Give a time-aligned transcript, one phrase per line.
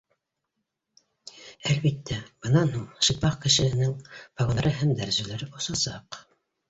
[1.73, 2.17] Әлбиттә,
[2.47, 6.23] бынан һуң шипах кешенең погондары һәм дәрәжәләре осасаҡ